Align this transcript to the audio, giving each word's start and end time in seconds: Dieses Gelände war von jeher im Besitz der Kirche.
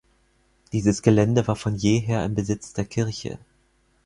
Dieses 0.71 1.03
Gelände 1.03 1.47
war 1.47 1.55
von 1.55 1.75
jeher 1.75 2.25
im 2.25 2.33
Besitz 2.33 2.73
der 2.73 2.85
Kirche. 2.85 3.37